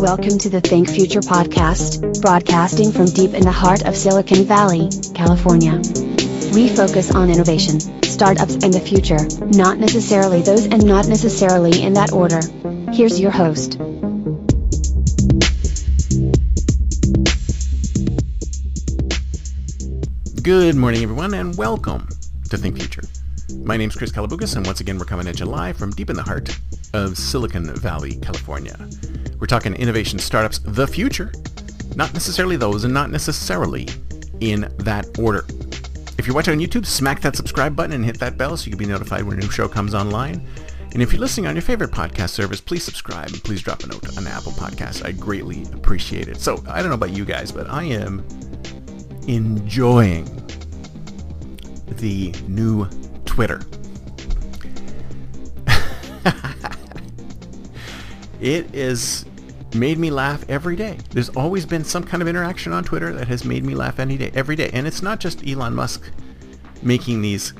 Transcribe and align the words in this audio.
Welcome 0.00 0.38
to 0.38 0.48
the 0.48 0.60
Think 0.60 0.88
Future 0.88 1.18
podcast, 1.18 2.22
broadcasting 2.22 2.92
from 2.92 3.06
deep 3.06 3.34
in 3.34 3.42
the 3.42 3.50
heart 3.50 3.84
of 3.84 3.96
Silicon 3.96 4.44
Valley, 4.44 4.88
California. 5.12 5.82
We 6.54 6.68
focus 6.68 7.12
on 7.12 7.30
innovation, 7.30 7.80
startups, 8.04 8.54
and 8.62 8.72
the 8.72 8.78
future, 8.78 9.18
not 9.46 9.78
necessarily 9.78 10.42
those 10.42 10.66
and 10.66 10.86
not 10.86 11.08
necessarily 11.08 11.82
in 11.82 11.94
that 11.94 12.12
order. 12.12 12.40
Here's 12.92 13.18
your 13.18 13.32
host. 13.32 13.76
Good 20.44 20.76
morning, 20.76 21.02
everyone, 21.02 21.34
and 21.34 21.56
welcome 21.56 22.08
to 22.50 22.56
Think 22.56 22.78
Future. 22.78 23.02
My 23.64 23.76
name 23.76 23.90
is 23.90 23.96
Chris 23.96 24.12
Kalaboukis, 24.12 24.54
and 24.54 24.64
once 24.64 24.78
again, 24.80 24.96
we're 24.96 25.06
coming 25.06 25.26
at 25.26 25.40
you 25.40 25.46
live 25.46 25.76
from 25.76 25.90
deep 25.90 26.08
in 26.08 26.14
the 26.14 26.22
heart 26.22 26.56
of 26.94 27.16
Silicon 27.16 27.74
Valley, 27.74 28.16
California. 28.16 28.76
We're 29.38 29.46
talking 29.46 29.74
innovation 29.74 30.18
startups, 30.18 30.58
the 30.60 30.86
future, 30.86 31.32
not 31.94 32.12
necessarily 32.14 32.56
those, 32.56 32.84
and 32.84 32.92
not 32.92 33.10
necessarily 33.10 33.88
in 34.40 34.72
that 34.78 35.18
order. 35.18 35.44
If 36.18 36.26
you're 36.26 36.34
watching 36.34 36.54
on 36.54 36.60
YouTube, 36.60 36.84
smack 36.84 37.20
that 37.20 37.36
subscribe 37.36 37.76
button 37.76 37.92
and 37.92 38.04
hit 38.04 38.18
that 38.18 38.36
bell 38.36 38.56
so 38.56 38.64
you 38.64 38.72
can 38.72 38.78
be 38.78 38.86
notified 38.86 39.22
when 39.22 39.38
a 39.38 39.40
new 39.40 39.50
show 39.50 39.68
comes 39.68 39.94
online. 39.94 40.46
And 40.92 41.02
if 41.02 41.12
you're 41.12 41.20
listening 41.20 41.46
on 41.46 41.54
your 41.54 41.62
favorite 41.62 41.90
podcast 41.90 42.30
service, 42.30 42.60
please 42.60 42.82
subscribe 42.82 43.28
and 43.28 43.42
please 43.44 43.62
drop 43.62 43.84
a 43.84 43.86
note 43.86 44.16
on 44.16 44.26
Apple 44.26 44.52
Podcasts. 44.52 45.04
I 45.04 45.12
greatly 45.12 45.64
appreciate 45.74 46.28
it. 46.28 46.40
So 46.40 46.62
I 46.68 46.80
don't 46.80 46.88
know 46.88 46.94
about 46.94 47.10
you 47.10 47.24
guys, 47.24 47.52
but 47.52 47.68
I 47.68 47.84
am 47.84 48.26
enjoying 49.28 50.24
the 51.86 52.34
new 52.48 52.86
Twitter. 53.26 53.60
It 58.40 58.74
is 58.74 59.24
made 59.74 59.98
me 59.98 60.10
laugh 60.10 60.44
every 60.48 60.76
day. 60.76 60.98
There's 61.10 61.28
always 61.30 61.66
been 61.66 61.84
some 61.84 62.04
kind 62.04 62.22
of 62.22 62.28
interaction 62.28 62.72
on 62.72 62.84
Twitter 62.84 63.12
that 63.12 63.28
has 63.28 63.44
made 63.44 63.64
me 63.64 63.74
laugh 63.74 63.98
any 63.98 64.16
day, 64.16 64.30
every 64.34 64.56
day. 64.56 64.70
And 64.72 64.86
it's 64.86 65.02
not 65.02 65.20
just 65.20 65.46
Elon 65.46 65.74
Musk 65.74 66.10
making 66.82 67.20
these, 67.20 67.52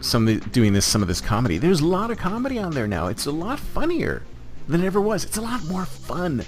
some 0.00 0.38
doing 0.38 0.72
this, 0.72 0.86
some 0.86 1.02
of 1.02 1.08
this 1.08 1.20
comedy. 1.20 1.58
There's 1.58 1.80
a 1.80 1.86
lot 1.86 2.10
of 2.10 2.18
comedy 2.18 2.58
on 2.58 2.72
there 2.72 2.86
now. 2.86 3.08
It's 3.08 3.26
a 3.26 3.32
lot 3.32 3.58
funnier 3.58 4.22
than 4.68 4.82
it 4.82 4.86
ever 4.86 5.00
was. 5.00 5.24
It's 5.24 5.36
a 5.36 5.42
lot 5.42 5.64
more 5.66 5.84
fun 5.84 6.44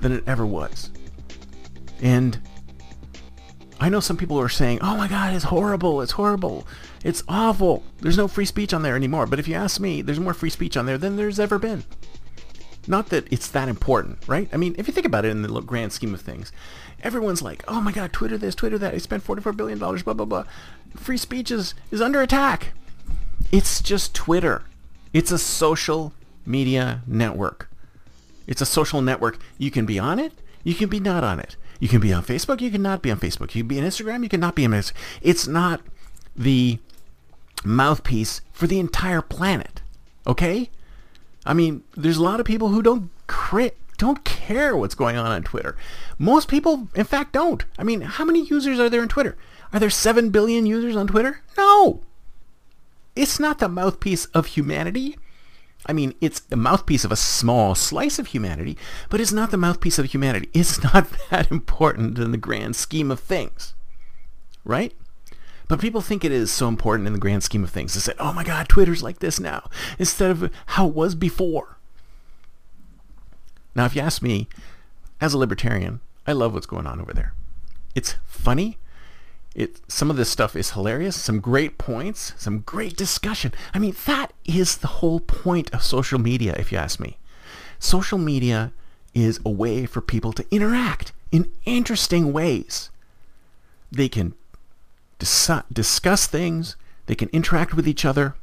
than 0.00 0.12
it 0.12 0.24
ever 0.26 0.46
was. 0.46 0.90
And 2.00 2.40
I 3.80 3.88
know 3.88 4.00
some 4.00 4.16
people 4.16 4.40
are 4.40 4.48
saying, 4.48 4.78
"Oh 4.80 4.96
my 4.96 5.08
God, 5.08 5.34
it's 5.34 5.44
horrible! 5.44 6.00
It's 6.00 6.12
horrible! 6.12 6.66
It's 7.02 7.22
awful! 7.28 7.82
There's 8.00 8.16
no 8.16 8.28
free 8.28 8.44
speech 8.44 8.72
on 8.72 8.82
there 8.82 8.96
anymore." 8.96 9.26
But 9.26 9.38
if 9.38 9.48
you 9.48 9.54
ask 9.54 9.80
me, 9.80 10.00
there's 10.00 10.20
more 10.20 10.34
free 10.34 10.50
speech 10.50 10.76
on 10.76 10.86
there 10.86 10.96
than 10.96 11.16
there's 11.16 11.40
ever 11.40 11.58
been. 11.58 11.84
Not 12.86 13.08
that 13.08 13.26
it's 13.32 13.48
that 13.48 13.68
important, 13.68 14.18
right? 14.26 14.48
I 14.52 14.56
mean, 14.56 14.74
if 14.78 14.86
you 14.86 14.92
think 14.92 15.06
about 15.06 15.24
it 15.24 15.30
in 15.30 15.42
the 15.42 15.60
grand 15.60 15.92
scheme 15.92 16.14
of 16.14 16.20
things, 16.20 16.52
everyone's 17.02 17.42
like, 17.42 17.64
oh 17.68 17.80
my 17.80 17.92
god, 17.92 18.12
Twitter 18.12 18.36
this, 18.36 18.54
Twitter 18.54 18.78
that, 18.78 18.94
I 18.94 18.98
spent 18.98 19.24
$44 19.24 19.56
billion, 19.56 19.78
blah, 19.78 20.14
blah, 20.14 20.24
blah. 20.26 20.44
Free 20.96 21.16
speech 21.16 21.50
is, 21.50 21.74
is 21.90 22.00
under 22.00 22.20
attack. 22.20 22.72
It's 23.50 23.80
just 23.80 24.14
Twitter. 24.14 24.62
It's 25.12 25.30
a 25.30 25.38
social 25.38 26.12
media 26.44 27.02
network. 27.06 27.70
It's 28.46 28.60
a 28.60 28.66
social 28.66 29.00
network. 29.00 29.38
You 29.58 29.70
can 29.70 29.86
be 29.86 29.98
on 29.98 30.18
it, 30.18 30.32
you 30.62 30.74
can 30.74 30.88
be 30.88 31.00
not 31.00 31.24
on 31.24 31.40
it. 31.40 31.56
You 31.80 31.88
can 31.88 32.00
be 32.00 32.12
on 32.12 32.22
Facebook, 32.22 32.60
you 32.60 32.70
can 32.70 32.82
not 32.82 33.02
be 33.02 33.10
on 33.10 33.18
Facebook. 33.18 33.54
You 33.54 33.62
can 33.62 33.68
be 33.68 33.80
on 33.80 33.86
Instagram, 33.86 34.22
you 34.22 34.28
can 34.28 34.40
not 34.40 34.54
be 34.54 34.64
on 34.64 34.72
Instagram. 34.72 34.92
It's 35.22 35.46
not 35.46 35.80
the 36.36 36.78
mouthpiece 37.64 38.40
for 38.52 38.66
the 38.66 38.78
entire 38.78 39.22
planet. 39.22 39.82
Okay? 40.26 40.70
I 41.46 41.54
mean, 41.54 41.82
there's 41.96 42.16
a 42.16 42.22
lot 42.22 42.40
of 42.40 42.46
people 42.46 42.68
who 42.68 42.82
don't 42.82 43.10
crit 43.26 43.76
don't 43.96 44.24
care 44.24 44.76
what's 44.76 44.94
going 44.94 45.16
on 45.16 45.26
on 45.26 45.42
Twitter. 45.42 45.76
Most 46.18 46.48
people, 46.48 46.88
in 46.94 47.04
fact, 47.04 47.32
don't. 47.32 47.64
I 47.78 47.84
mean, 47.84 48.00
how 48.00 48.24
many 48.24 48.44
users 48.44 48.80
are 48.80 48.90
there 48.90 49.02
in 49.02 49.08
Twitter? 49.08 49.36
Are 49.72 49.80
there 49.80 49.90
7 49.90 50.30
billion 50.30 50.66
users 50.66 50.96
on 50.96 51.06
Twitter? 51.06 51.42
No. 51.56 52.02
It's 53.14 53.38
not 53.38 53.60
the 53.60 53.68
mouthpiece 53.68 54.26
of 54.26 54.46
humanity. 54.46 55.16
I 55.86 55.92
mean, 55.92 56.14
it's 56.20 56.40
the 56.40 56.56
mouthpiece 56.56 57.04
of 57.04 57.12
a 57.12 57.16
small 57.16 57.74
slice 57.74 58.18
of 58.18 58.28
humanity, 58.28 58.76
but 59.10 59.20
it's 59.20 59.32
not 59.32 59.50
the 59.50 59.56
mouthpiece 59.56 59.98
of 59.98 60.06
humanity. 60.06 60.48
It's 60.52 60.82
not 60.94 61.08
that 61.30 61.50
important 61.50 62.18
in 62.18 62.32
the 62.32 62.36
grand 62.36 62.74
scheme 62.76 63.10
of 63.10 63.20
things. 63.20 63.74
Right? 64.64 64.94
But 65.68 65.80
people 65.80 66.00
think 66.00 66.24
it 66.24 66.32
is 66.32 66.50
so 66.50 66.68
important 66.68 67.06
in 67.06 67.12
the 67.12 67.18
grand 67.18 67.42
scheme 67.42 67.64
of 67.64 67.70
things. 67.70 67.94
They 67.94 68.00
say, 68.00 68.12
oh 68.18 68.32
my 68.32 68.44
God, 68.44 68.68
Twitter's 68.68 69.02
like 69.02 69.20
this 69.20 69.40
now, 69.40 69.70
instead 69.98 70.30
of 70.30 70.50
how 70.66 70.88
it 70.88 70.94
was 70.94 71.14
before. 71.14 71.78
Now, 73.74 73.86
if 73.86 73.96
you 73.96 74.02
ask 74.02 74.22
me, 74.22 74.48
as 75.20 75.32
a 75.32 75.38
libertarian, 75.38 76.00
I 76.26 76.32
love 76.32 76.54
what's 76.54 76.66
going 76.66 76.86
on 76.86 77.00
over 77.00 77.12
there. 77.12 77.32
It's 77.94 78.16
funny. 78.26 78.78
It, 79.54 79.80
some 79.88 80.10
of 80.10 80.16
this 80.16 80.28
stuff 80.28 80.56
is 80.56 80.72
hilarious, 80.72 81.16
some 81.16 81.40
great 81.40 81.78
points, 81.78 82.34
some 82.36 82.60
great 82.60 82.96
discussion. 82.96 83.52
I 83.72 83.78
mean, 83.78 83.94
that 84.06 84.32
is 84.44 84.76
the 84.76 84.88
whole 84.88 85.20
point 85.20 85.72
of 85.72 85.82
social 85.82 86.18
media, 86.18 86.54
if 86.58 86.72
you 86.72 86.78
ask 86.78 86.98
me. 86.98 87.18
Social 87.78 88.18
media 88.18 88.72
is 89.14 89.40
a 89.44 89.50
way 89.50 89.86
for 89.86 90.00
people 90.00 90.32
to 90.32 90.44
interact 90.50 91.12
in 91.30 91.52
interesting 91.64 92.32
ways. 92.32 92.90
They 93.92 94.08
can 94.08 94.34
dis- 95.24 95.62
discuss 95.72 96.26
things, 96.26 96.76
they 97.06 97.14
can 97.14 97.28
interact 97.30 97.74
with 97.74 97.88
each 97.88 98.04
other 98.04 98.34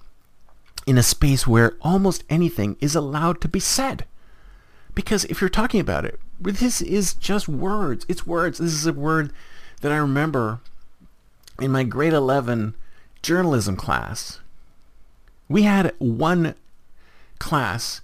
in 0.87 0.97
a 0.97 1.03
space 1.03 1.45
where 1.45 1.77
almost 1.81 2.23
anything 2.29 2.75
is 2.81 2.95
allowed 2.95 3.39
to 3.41 3.47
be 3.47 3.59
said. 3.59 4.05
Because 4.95 5.25
if 5.25 5.39
you're 5.39 5.49
talking 5.49 5.79
about 5.79 6.05
it, 6.05 6.19
this 6.39 6.81
is 6.81 7.13
just 7.13 7.47
words. 7.47 8.05
It's 8.09 8.25
words. 8.25 8.57
This 8.57 8.73
is 8.73 8.87
a 8.87 8.93
word 8.93 9.31
that 9.81 9.91
I 9.91 9.97
remember 9.97 10.59
in 11.59 11.71
my 11.71 11.83
grade 11.83 12.13
11 12.13 12.75
journalism 13.21 13.75
class. 13.75 14.39
We 15.47 15.63
had 15.63 15.93
one 15.99 16.55
class 17.37 18.01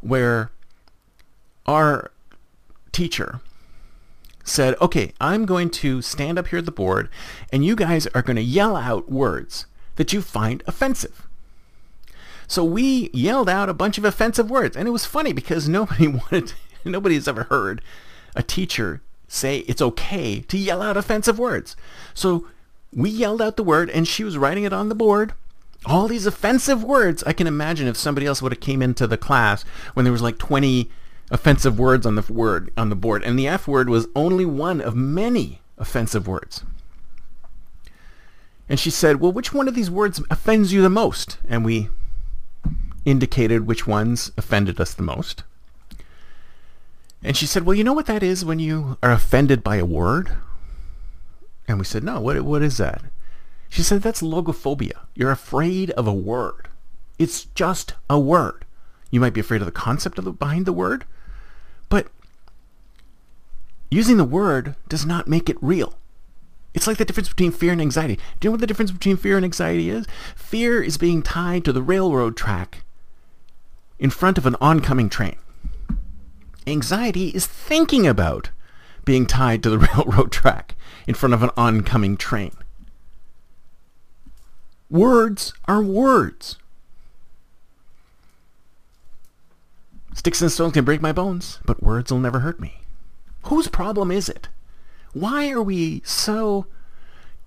where 0.00 0.50
our 1.66 2.10
teacher 2.92 3.40
said, 4.50 4.74
okay, 4.80 5.12
I'm 5.20 5.46
going 5.46 5.70
to 5.70 6.02
stand 6.02 6.38
up 6.38 6.48
here 6.48 6.58
at 6.58 6.66
the 6.66 6.72
board 6.72 7.08
and 7.52 7.64
you 7.64 7.76
guys 7.76 8.06
are 8.08 8.22
going 8.22 8.36
to 8.36 8.42
yell 8.42 8.76
out 8.76 9.10
words 9.10 9.66
that 9.96 10.12
you 10.12 10.20
find 10.20 10.62
offensive. 10.66 11.26
So 12.46 12.64
we 12.64 13.10
yelled 13.12 13.48
out 13.48 13.68
a 13.68 13.74
bunch 13.74 13.96
of 13.96 14.04
offensive 14.04 14.50
words 14.50 14.76
and 14.76 14.88
it 14.88 14.92
was 14.92 15.06
funny 15.06 15.32
because 15.32 15.68
nobody 15.68 16.08
wanted, 16.08 16.52
nobody 16.84 17.14
has 17.14 17.28
ever 17.28 17.44
heard 17.44 17.80
a 18.34 18.42
teacher 18.42 19.02
say 19.28 19.58
it's 19.60 19.80
okay 19.80 20.40
to 20.40 20.58
yell 20.58 20.82
out 20.82 20.96
offensive 20.96 21.38
words. 21.38 21.76
So 22.12 22.48
we 22.92 23.08
yelled 23.08 23.40
out 23.40 23.56
the 23.56 23.62
word 23.62 23.88
and 23.90 24.06
she 24.06 24.24
was 24.24 24.36
writing 24.36 24.64
it 24.64 24.72
on 24.72 24.88
the 24.88 24.94
board. 24.94 25.32
All 25.86 26.08
these 26.08 26.26
offensive 26.26 26.82
words. 26.84 27.22
I 27.24 27.32
can 27.32 27.46
imagine 27.46 27.86
if 27.86 27.96
somebody 27.96 28.26
else 28.26 28.42
would 28.42 28.52
have 28.52 28.60
came 28.60 28.82
into 28.82 29.06
the 29.06 29.16
class 29.16 29.62
when 29.94 30.04
there 30.04 30.12
was 30.12 30.20
like 30.20 30.38
20 30.38 30.90
offensive 31.30 31.78
words 31.78 32.04
on 32.04 32.16
the 32.16 32.32
word 32.32 32.72
on 32.76 32.88
the 32.88 32.96
board, 32.96 33.22
and 33.22 33.38
the 33.38 33.48
F 33.48 33.68
word 33.68 33.88
was 33.88 34.08
only 34.14 34.44
one 34.44 34.80
of 34.80 34.94
many 34.94 35.60
offensive 35.78 36.26
words. 36.26 36.64
And 38.68 38.78
she 38.78 38.90
said, 38.90 39.20
"Well, 39.20 39.32
which 39.32 39.52
one 39.52 39.68
of 39.68 39.74
these 39.74 39.90
words 39.90 40.22
offends 40.30 40.72
you 40.72 40.82
the 40.82 40.90
most?" 40.90 41.38
And 41.48 41.64
we 41.64 41.88
indicated 43.04 43.66
which 43.66 43.86
ones 43.86 44.30
offended 44.36 44.80
us 44.80 44.94
the 44.94 45.02
most. 45.02 45.44
And 47.22 47.36
she 47.36 47.46
said, 47.46 47.64
"Well, 47.64 47.74
you 47.74 47.84
know 47.84 47.92
what 47.92 48.06
that 48.06 48.22
is 48.22 48.44
when 48.44 48.58
you 48.58 48.96
are 49.02 49.12
offended 49.12 49.62
by 49.62 49.76
a 49.76 49.84
word?" 49.84 50.36
And 51.68 51.78
we 51.78 51.84
said, 51.84 52.04
"No, 52.04 52.20
what 52.20 52.40
what 52.42 52.62
is 52.62 52.76
that?" 52.78 53.02
She 53.68 53.82
said, 53.82 54.02
"That's 54.02 54.22
logophobia. 54.22 55.06
You're 55.14 55.30
afraid 55.30 55.90
of 55.92 56.06
a 56.06 56.12
word. 56.12 56.68
It's 57.18 57.44
just 57.54 57.94
a 58.08 58.18
word. 58.18 58.64
You 59.10 59.20
might 59.20 59.34
be 59.34 59.40
afraid 59.40 59.60
of 59.62 59.66
the 59.66 59.72
concept 59.72 60.18
of 60.18 60.24
the, 60.24 60.32
behind 60.32 60.66
the 60.66 60.72
word, 60.72 61.04
using 63.90 64.16
the 64.16 64.24
word 64.24 64.76
does 64.88 65.04
not 65.04 65.28
make 65.28 65.48
it 65.48 65.56
real. 65.60 65.94
It's 66.72 66.86
like 66.86 66.98
the 66.98 67.04
difference 67.04 67.28
between 67.28 67.50
fear 67.50 67.72
and 67.72 67.80
anxiety. 67.80 68.16
Do 68.38 68.46
you 68.46 68.48
know 68.48 68.52
what 68.52 68.60
the 68.60 68.66
difference 68.66 68.92
between 68.92 69.16
fear 69.16 69.36
and 69.36 69.44
anxiety 69.44 69.90
is? 69.90 70.06
Fear 70.36 70.82
is 70.82 70.98
being 70.98 71.22
tied 71.22 71.64
to 71.64 71.72
the 71.72 71.82
railroad 71.82 72.36
track 72.36 72.84
in 73.98 74.10
front 74.10 74.38
of 74.38 74.46
an 74.46 74.56
oncoming 74.60 75.08
train. 75.08 75.36
Anxiety 76.66 77.28
is 77.28 77.46
thinking 77.46 78.06
about 78.06 78.50
being 79.04 79.26
tied 79.26 79.62
to 79.62 79.70
the 79.70 79.78
railroad 79.94 80.30
track 80.30 80.76
in 81.06 81.14
front 81.14 81.34
of 81.34 81.42
an 81.42 81.50
oncoming 81.56 82.16
train. 82.16 82.52
Words 84.88 85.52
are 85.66 85.82
words. 85.82 86.56
Sticks 90.14 90.42
and 90.42 90.50
stones 90.50 90.74
can 90.74 90.84
break 90.84 91.00
my 91.00 91.12
bones, 91.12 91.60
but 91.64 91.82
words 91.82 92.12
will 92.12 92.18
never 92.18 92.40
hurt 92.40 92.60
me. 92.60 92.80
Whose 93.44 93.68
problem 93.68 94.10
is 94.10 94.28
it? 94.28 94.48
Why 95.12 95.50
are 95.50 95.62
we 95.62 96.02
so 96.04 96.66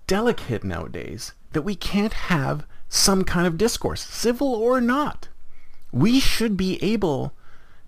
delicate 0.08 0.64
nowadays 0.64 1.34
that 1.54 1.62
we 1.62 1.76
can't 1.76 2.14
have 2.14 2.66
some 2.90 3.24
kind 3.24 3.48
of 3.48 3.58
discourse, 3.58 4.04
civil 4.04 4.54
or 4.54 4.82
not? 4.82 5.30
We 5.92 6.20
should 6.20 6.58
be 6.58 6.82
able 6.84 7.34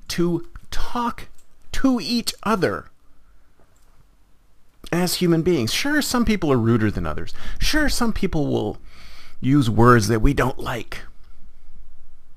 to 0.09 0.47
talk 0.71 1.27
to 1.73 1.99
each 2.01 2.33
other 2.43 2.89
as 4.91 5.15
human 5.15 5.41
beings. 5.41 5.73
Sure, 5.73 6.01
some 6.01 6.25
people 6.25 6.51
are 6.51 6.57
ruder 6.57 6.91
than 6.91 7.05
others. 7.05 7.33
Sure, 7.59 7.89
some 7.89 8.13
people 8.13 8.47
will 8.47 8.77
use 9.41 9.69
words 9.69 10.07
that 10.07 10.21
we 10.21 10.33
don't 10.33 10.59
like. 10.59 11.01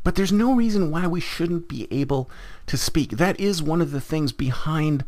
But 0.02 0.14
there's 0.14 0.32
no 0.32 0.54
reason 0.54 0.90
why 0.90 1.06
we 1.06 1.20
shouldn't 1.20 1.68
be 1.68 1.86
able 1.90 2.30
to 2.66 2.76
speak. 2.76 3.10
That 3.10 3.38
is 3.38 3.62
one 3.62 3.82
of 3.82 3.90
the 3.90 4.00
things 4.00 4.32
behind 4.32 5.04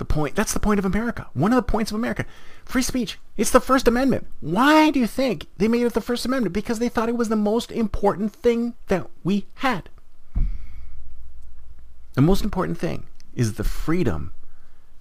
the 0.00 0.04
point. 0.04 0.34
That's 0.34 0.52
the 0.52 0.58
point 0.58 0.80
of 0.80 0.84
America. 0.84 1.28
One 1.34 1.52
of 1.52 1.56
the 1.56 1.62
points 1.62 1.92
of 1.92 1.94
America. 1.94 2.26
Free 2.64 2.82
speech. 2.82 3.18
It's 3.36 3.50
the 3.50 3.60
First 3.60 3.86
Amendment. 3.86 4.26
Why 4.40 4.90
do 4.90 4.98
you 4.98 5.06
think 5.06 5.46
they 5.58 5.68
made 5.68 5.82
it 5.82 5.92
the 5.92 6.00
First 6.00 6.24
Amendment? 6.24 6.52
Because 6.52 6.80
they 6.80 6.88
thought 6.88 7.08
it 7.08 7.16
was 7.16 7.28
the 7.28 7.36
most 7.36 7.70
important 7.70 8.32
thing 8.32 8.74
that 8.88 9.06
we 9.22 9.46
had. 9.56 9.90
The 12.14 12.22
most 12.22 12.42
important 12.42 12.78
thing 12.78 13.06
is 13.34 13.54
the 13.54 13.64
freedom 13.64 14.32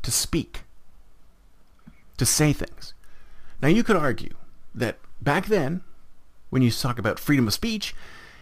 to 0.04 0.12
speak, 0.12 0.64
to 2.18 2.26
say 2.26 2.54
things. 2.54 2.94
Now 3.62 3.70
you 3.70 3.84
could 3.84 3.96
argue 3.96 4.36
that 4.76 5.00
back 5.22 5.48
then, 5.48 5.82
when 6.50 6.62
you 6.62 6.72
talk 6.72 7.00
about 7.00 7.20
freedom 7.20 7.48
of 7.48 7.54
speech, 7.54 7.96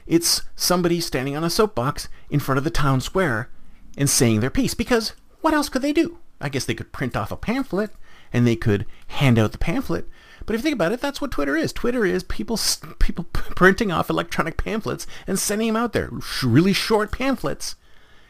it's 0.08 0.42
somebody 0.56 1.00
standing 1.02 1.38
on 1.38 1.44
a 1.44 1.50
soapbox 1.50 2.10
in 2.30 2.40
front 2.40 2.58
of 2.58 2.64
the 2.64 2.70
town 2.70 3.00
square 3.00 3.50
and 3.96 4.10
saying 4.10 4.40
their 4.40 4.50
piece. 4.50 4.74
Because 4.74 5.14
what 5.42 5.54
else 5.54 5.70
could 5.70 5.82
they 5.82 5.94
do? 5.94 6.18
I 6.40 6.50
guess 6.50 6.66
they 6.66 6.76
could 6.76 6.92
print 6.92 7.16
off 7.16 7.32
a 7.32 7.38
pamphlet 7.38 7.92
and 8.32 8.46
they 8.46 8.56
could 8.56 8.86
hand 9.08 9.40
out 9.40 9.52
the 9.52 9.58
pamphlet. 9.58 10.08
But 10.46 10.56
if 10.56 10.60
you 10.60 10.64
think 10.64 10.76
about 10.76 10.92
it, 10.92 11.02
that's 11.02 11.20
what 11.20 11.32
Twitter 11.32 11.56
is. 11.56 11.74
Twitter 11.74 12.06
is 12.06 12.24
people 12.24 12.58
people 13.00 13.26
printing 13.34 13.92
off 13.92 14.10
electronic 14.10 14.58
pamphlets 14.58 15.06
and 15.26 15.38
sending 15.38 15.68
them 15.68 15.76
out 15.76 15.94
there, 15.94 16.10
really 16.44 16.74
short 16.74 17.12
pamphlets, 17.12 17.76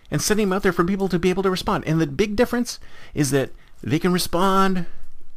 and 0.09 0.21
sending 0.21 0.47
them 0.47 0.55
out 0.55 0.63
there 0.63 0.73
for 0.73 0.83
people 0.83 1.09
to 1.09 1.19
be 1.19 1.29
able 1.29 1.43
to 1.43 1.51
respond. 1.51 1.83
And 1.85 2.01
the 2.01 2.07
big 2.07 2.35
difference 2.35 2.79
is 3.13 3.31
that 3.31 3.51
they 3.83 3.99
can 3.99 4.11
respond 4.11 4.87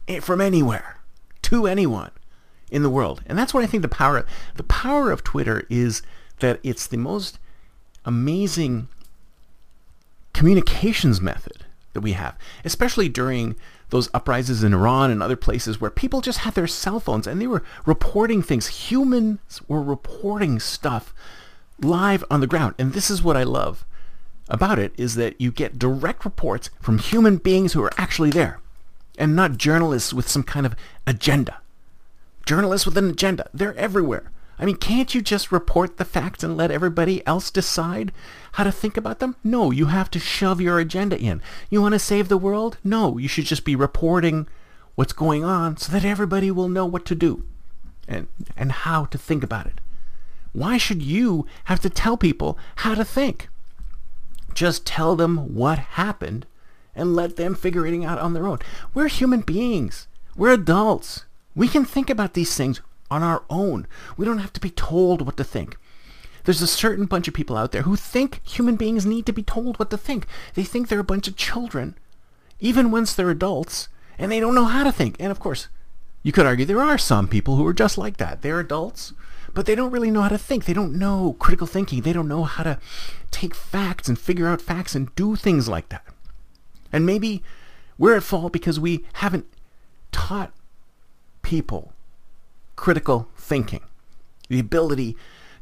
eh, 0.08 0.20
from 0.20 0.40
anywhere 0.40 0.98
to 1.42 1.66
anyone 1.66 2.12
in 2.70 2.82
the 2.82 2.90
world. 2.90 3.22
And 3.26 3.36
that's 3.38 3.52
what 3.52 3.64
I 3.64 3.66
think 3.66 3.82
the 3.82 3.88
power 3.88 4.24
the 4.56 4.62
power 4.62 5.10
of 5.10 5.24
Twitter 5.24 5.66
is 5.68 6.02
that 6.38 6.60
it's 6.62 6.86
the 6.86 6.96
most 6.96 7.38
amazing 8.04 8.88
communications 10.32 11.20
method 11.20 11.59
that 11.92 12.00
we 12.00 12.12
have, 12.12 12.36
especially 12.64 13.08
during 13.08 13.56
those 13.90 14.08
uprisings 14.14 14.62
in 14.62 14.72
Iran 14.72 15.10
and 15.10 15.22
other 15.22 15.36
places 15.36 15.80
where 15.80 15.90
people 15.90 16.20
just 16.20 16.40
had 16.40 16.54
their 16.54 16.66
cell 16.66 17.00
phones 17.00 17.26
and 17.26 17.40
they 17.40 17.46
were 17.46 17.64
reporting 17.84 18.42
things. 18.42 18.88
Humans 18.90 19.60
were 19.68 19.82
reporting 19.82 20.60
stuff 20.60 21.12
live 21.80 22.24
on 22.30 22.40
the 22.40 22.46
ground. 22.46 22.74
And 22.78 22.92
this 22.92 23.10
is 23.10 23.22
what 23.22 23.36
I 23.36 23.42
love 23.42 23.84
about 24.48 24.78
it 24.78 24.92
is 24.96 25.14
that 25.14 25.40
you 25.40 25.50
get 25.52 25.78
direct 25.78 26.24
reports 26.24 26.70
from 26.80 26.98
human 26.98 27.36
beings 27.36 27.72
who 27.72 27.82
are 27.82 27.92
actually 27.96 28.30
there 28.30 28.60
and 29.18 29.36
not 29.36 29.56
journalists 29.56 30.12
with 30.12 30.28
some 30.28 30.42
kind 30.42 30.66
of 30.66 30.74
agenda. 31.06 31.60
Journalists 32.46 32.86
with 32.86 32.96
an 32.96 33.10
agenda. 33.10 33.48
They're 33.52 33.76
everywhere. 33.76 34.30
I 34.60 34.66
mean, 34.66 34.76
can't 34.76 35.14
you 35.14 35.22
just 35.22 35.50
report 35.50 35.96
the 35.96 36.04
facts 36.04 36.44
and 36.44 36.54
let 36.54 36.70
everybody 36.70 37.26
else 37.26 37.50
decide 37.50 38.12
how 38.52 38.64
to 38.64 38.70
think 38.70 38.98
about 38.98 39.18
them? 39.18 39.36
No, 39.42 39.70
you 39.70 39.86
have 39.86 40.10
to 40.10 40.18
shove 40.20 40.60
your 40.60 40.78
agenda 40.78 41.18
in. 41.18 41.40
You 41.70 41.80
want 41.80 41.94
to 41.94 41.98
save 41.98 42.28
the 42.28 42.36
world? 42.36 42.76
No, 42.84 43.16
you 43.16 43.26
should 43.26 43.46
just 43.46 43.64
be 43.64 43.74
reporting 43.74 44.46
what's 44.96 45.14
going 45.14 45.44
on 45.44 45.78
so 45.78 45.90
that 45.92 46.04
everybody 46.04 46.50
will 46.50 46.68
know 46.68 46.84
what 46.84 47.06
to 47.06 47.14
do 47.14 47.42
and, 48.06 48.28
and 48.54 48.70
how 48.70 49.06
to 49.06 49.16
think 49.16 49.42
about 49.42 49.64
it. 49.64 49.80
Why 50.52 50.76
should 50.76 51.00
you 51.00 51.46
have 51.64 51.80
to 51.80 51.88
tell 51.88 52.18
people 52.18 52.58
how 52.76 52.94
to 52.94 53.04
think? 53.04 53.48
Just 54.52 54.84
tell 54.84 55.16
them 55.16 55.54
what 55.54 55.78
happened 55.78 56.44
and 56.94 57.16
let 57.16 57.36
them 57.36 57.54
figure 57.54 57.86
it 57.86 58.04
out 58.04 58.18
on 58.18 58.34
their 58.34 58.46
own. 58.46 58.58
We're 58.92 59.08
human 59.08 59.40
beings. 59.40 60.06
We're 60.36 60.52
adults. 60.52 61.24
We 61.54 61.66
can 61.66 61.86
think 61.86 62.10
about 62.10 62.34
these 62.34 62.54
things 62.54 62.82
on 63.10 63.22
our 63.22 63.44
own. 63.50 63.86
We 64.16 64.24
don't 64.24 64.38
have 64.38 64.52
to 64.54 64.60
be 64.60 64.70
told 64.70 65.22
what 65.22 65.36
to 65.36 65.44
think. 65.44 65.76
There's 66.44 66.62
a 66.62 66.66
certain 66.66 67.06
bunch 67.06 67.28
of 67.28 67.34
people 67.34 67.56
out 67.56 67.72
there 67.72 67.82
who 67.82 67.96
think 67.96 68.40
human 68.44 68.76
beings 68.76 69.04
need 69.04 69.26
to 69.26 69.32
be 69.32 69.42
told 69.42 69.78
what 69.78 69.90
to 69.90 69.98
think. 69.98 70.26
They 70.54 70.64
think 70.64 70.88
they're 70.88 70.98
a 70.98 71.04
bunch 71.04 71.28
of 71.28 71.36
children, 71.36 71.96
even 72.60 72.90
once 72.90 73.14
they're 73.14 73.30
adults, 73.30 73.88
and 74.18 74.32
they 74.32 74.40
don't 74.40 74.54
know 74.54 74.64
how 74.64 74.84
to 74.84 74.92
think. 74.92 75.16
And 75.20 75.30
of 75.30 75.40
course, 75.40 75.68
you 76.22 76.32
could 76.32 76.46
argue 76.46 76.64
there 76.64 76.80
are 76.80 76.98
some 76.98 77.28
people 77.28 77.56
who 77.56 77.66
are 77.66 77.72
just 77.72 77.98
like 77.98 78.16
that. 78.18 78.42
They're 78.42 78.60
adults, 78.60 79.12
but 79.52 79.66
they 79.66 79.74
don't 79.74 79.90
really 79.90 80.10
know 80.10 80.22
how 80.22 80.28
to 80.28 80.38
think. 80.38 80.64
They 80.64 80.72
don't 80.72 80.98
know 80.98 81.36
critical 81.38 81.66
thinking. 81.66 82.02
They 82.02 82.12
don't 82.12 82.28
know 82.28 82.44
how 82.44 82.62
to 82.62 82.78
take 83.30 83.54
facts 83.54 84.08
and 84.08 84.18
figure 84.18 84.46
out 84.46 84.62
facts 84.62 84.94
and 84.94 85.14
do 85.14 85.36
things 85.36 85.68
like 85.68 85.88
that. 85.90 86.04
And 86.92 87.06
maybe 87.06 87.42
we're 87.98 88.16
at 88.16 88.22
fault 88.22 88.52
because 88.52 88.80
we 88.80 89.04
haven't 89.14 89.46
taught 90.12 90.52
people 91.42 91.92
critical 92.80 93.28
thinking, 93.36 93.82
the 94.48 94.58
ability 94.58 95.14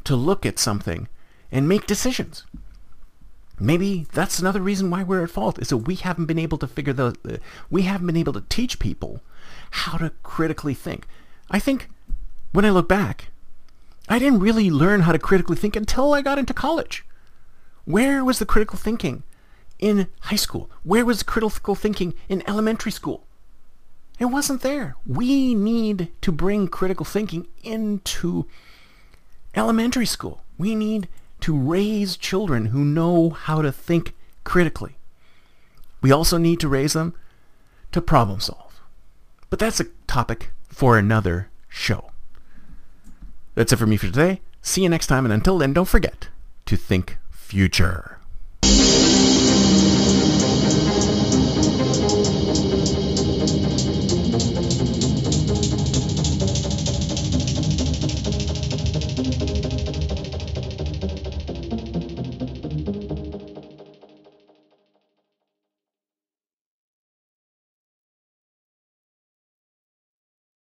to 0.04 0.14
look 0.14 0.46
at 0.46 0.56
something 0.56 1.08
and 1.50 1.68
make 1.68 1.84
decisions. 1.84 2.46
Maybe 3.58 4.06
that's 4.12 4.38
another 4.38 4.60
reason 4.60 4.88
why 4.88 5.02
we're 5.02 5.24
at 5.24 5.30
fault 5.30 5.58
is 5.58 5.70
that 5.70 5.78
we 5.78 5.96
haven't 5.96 6.26
been 6.26 6.38
able 6.38 6.58
to 6.58 6.68
figure 6.68 6.92
the 6.92 7.16
uh, 7.28 7.38
we 7.68 7.82
haven't 7.82 8.06
been 8.06 8.16
able 8.16 8.34
to 8.34 8.44
teach 8.48 8.78
people 8.78 9.20
how 9.82 9.98
to 9.98 10.12
critically 10.22 10.74
think. 10.74 11.08
I 11.50 11.58
think 11.58 11.88
when 12.52 12.64
I 12.64 12.70
look 12.70 12.88
back, 12.88 13.30
I 14.08 14.20
didn't 14.20 14.38
really 14.38 14.70
learn 14.70 15.00
how 15.00 15.10
to 15.10 15.18
critically 15.18 15.56
think 15.56 15.74
until 15.74 16.14
I 16.14 16.22
got 16.22 16.38
into 16.38 16.54
college. 16.54 17.04
Where 17.84 18.24
was 18.24 18.38
the 18.38 18.46
critical 18.46 18.78
thinking 18.78 19.24
in 19.80 20.06
high 20.30 20.36
school? 20.36 20.70
Where 20.84 21.04
was 21.04 21.24
critical 21.24 21.74
thinking 21.74 22.14
in 22.28 22.48
elementary 22.48 22.92
school? 22.92 23.26
It 24.18 24.26
wasn't 24.26 24.62
there. 24.62 24.96
We 25.06 25.54
need 25.54 26.08
to 26.22 26.32
bring 26.32 26.68
critical 26.68 27.04
thinking 27.04 27.46
into 27.62 28.46
elementary 29.54 30.06
school. 30.06 30.42
We 30.58 30.74
need 30.74 31.08
to 31.40 31.56
raise 31.56 32.16
children 32.16 32.66
who 32.66 32.84
know 32.84 33.30
how 33.30 33.62
to 33.62 33.70
think 33.70 34.14
critically. 34.42 34.96
We 36.00 36.10
also 36.10 36.36
need 36.36 36.60
to 36.60 36.68
raise 36.68 36.94
them 36.94 37.14
to 37.92 38.00
problem 38.00 38.40
solve. 38.40 38.80
But 39.50 39.58
that's 39.58 39.80
a 39.80 39.86
topic 40.06 40.50
for 40.68 40.98
another 40.98 41.48
show. 41.68 42.10
That's 43.54 43.72
it 43.72 43.76
for 43.76 43.86
me 43.86 43.96
for 43.96 44.06
today. 44.06 44.40
See 44.62 44.82
you 44.82 44.88
next 44.88 45.06
time, 45.06 45.24
and 45.24 45.32
until 45.32 45.58
then, 45.58 45.72
don't 45.72 45.88
forget 45.88 46.28
to 46.66 46.76
think 46.76 47.18
future. 47.30 48.17